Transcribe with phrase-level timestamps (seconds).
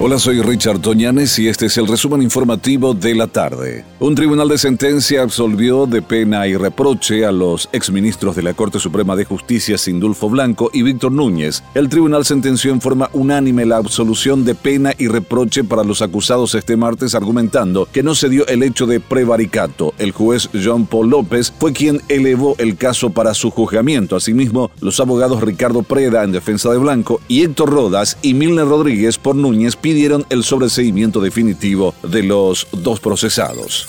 [0.00, 3.84] Hola, soy Richard Toñanes y este es el resumen informativo de la tarde.
[3.98, 8.78] Un tribunal de sentencia absolvió de pena y reproche a los exministros de la Corte
[8.78, 11.64] Suprema de Justicia Sindulfo Blanco y Víctor Núñez.
[11.74, 16.54] El tribunal sentenció en forma unánime la absolución de pena y reproche para los acusados
[16.54, 19.94] este martes, argumentando que no se dio el hecho de prevaricato.
[19.98, 24.14] El juez John Paul López fue quien elevó el caso para su juzgamiento.
[24.14, 29.18] Asimismo, los abogados Ricardo Preda en defensa de Blanco y Héctor Rodas y Milner Rodríguez
[29.18, 33.88] por Núñez pidieron el sobreseimiento definitivo de los dos procesados.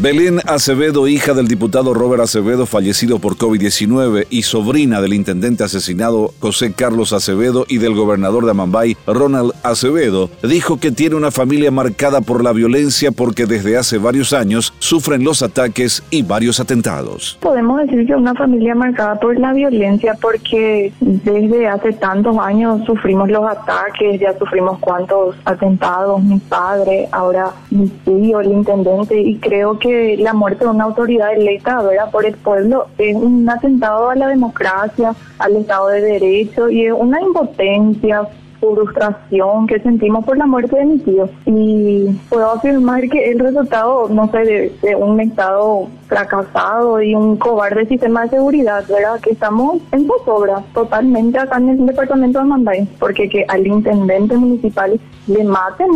[0.00, 6.30] Belén Acevedo, hija del diputado Robert Acevedo, fallecido por COVID-19, y sobrina del intendente asesinado
[6.38, 11.72] José Carlos Acevedo y del gobernador de Amambay, Ronald Acevedo, dijo que tiene una familia
[11.72, 17.36] marcada por la violencia porque desde hace varios años sufren los ataques y varios atentados.
[17.40, 23.28] Podemos decir que una familia marcada por la violencia porque desde hace tantos años sufrimos
[23.30, 29.76] los ataques, ya sufrimos cuantos atentados, mi padre, ahora mi tío, el intendente, y creo
[29.76, 29.87] que
[30.18, 35.14] la muerte de una autoridad electa por el pueblo es un atentado a la democracia,
[35.38, 38.28] al Estado de Derecho y es una impotencia
[38.60, 41.28] frustración que sentimos por la muerte de mi tío.
[41.46, 47.86] Y puedo afirmar que el resultado, no sé, de, un Estado fracasado y un cobarde
[47.86, 49.20] sistema de seguridad, ¿verdad?
[49.20, 54.36] Que estamos en zozobra totalmente acá en el departamento de Manday, porque que al intendente
[54.36, 55.88] municipal le maten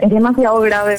[0.00, 0.96] es demasiado grave.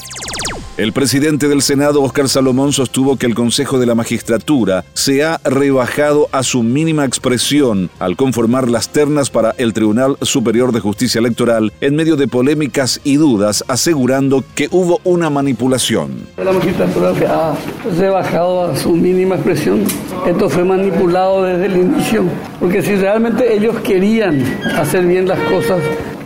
[0.80, 5.38] El presidente del Senado, Óscar Salomón, sostuvo que el Consejo de la Magistratura se ha
[5.44, 11.18] rebajado a su mínima expresión al conformar las ternas para el Tribunal Superior de Justicia
[11.18, 16.26] Electoral en medio de polémicas y dudas, asegurando que hubo una manipulación.
[16.42, 17.54] La magistratura se ha
[17.98, 19.84] rebajado a su mínima expresión.
[20.26, 22.24] Esto fue manipulado desde el inicio,
[22.58, 24.42] porque si realmente ellos querían
[24.78, 25.82] hacer bien las cosas,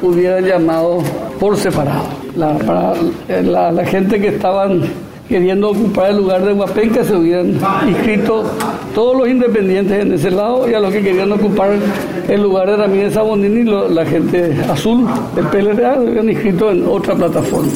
[0.08, 1.02] hubieran llamado
[1.38, 2.04] por separado
[2.36, 2.94] la, para
[3.72, 4.82] la, gente que estaban
[5.28, 8.44] queriendo ocupar el lugar de Huapenca se hubieran inscrito
[8.94, 11.70] todos los independientes en ese lado y a los que querían ocupar
[12.28, 17.14] el lugar de Ramírez Sabonini, la gente azul del PLRA se hubieran inscrito en otra
[17.14, 17.72] plataforma.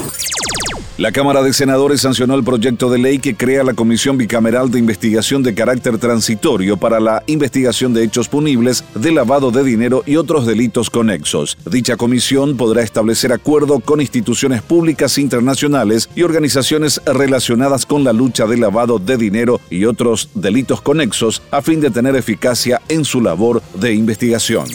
[0.98, 4.80] La Cámara de Senadores sancionó el proyecto de ley que crea la Comisión Bicameral de
[4.80, 10.16] Investigación de Carácter Transitorio para la investigación de hechos punibles de lavado de dinero y
[10.16, 11.56] otros delitos conexos.
[11.70, 18.48] Dicha comisión podrá establecer acuerdo con instituciones públicas internacionales y organizaciones relacionadas con la lucha
[18.48, 23.20] de lavado de dinero y otros delitos conexos a fin de tener eficacia en su
[23.20, 24.66] labor de investigación.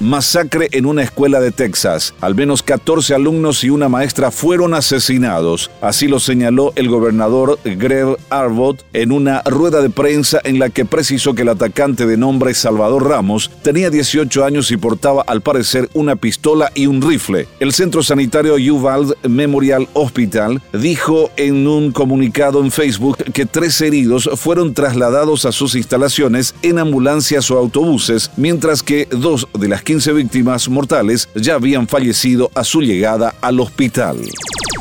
[0.00, 2.14] Masacre en una escuela de Texas.
[2.22, 5.70] Al menos 14 alumnos y una maestra fueron asesinados.
[5.82, 10.86] Así lo señaló el gobernador Greg Abbott en una rueda de prensa en la que
[10.86, 15.90] precisó que el atacante de nombre Salvador Ramos tenía 18 años y portaba al parecer
[15.92, 17.46] una pistola y un rifle.
[17.60, 24.30] El centro sanitario Uvalde Memorial Hospital dijo en un comunicado en Facebook que tres heridos
[24.36, 30.12] fueron trasladados a sus instalaciones en ambulancias o autobuses, mientras que dos de las 15
[30.12, 34.20] víctimas mortales ya habían fallecido a su llegada al hospital.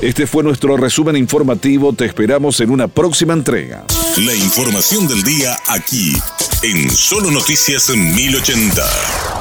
[0.03, 3.86] Este fue nuestro resumen informativo, te esperamos en una próxima entrega.
[4.18, 6.16] La información del día aquí,
[6.62, 9.39] en Solo Noticias 1080.